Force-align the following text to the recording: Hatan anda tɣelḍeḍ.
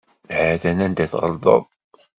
Hatan 0.35 0.79
anda 0.85 1.05
tɣelḍeḍ. 1.11 1.63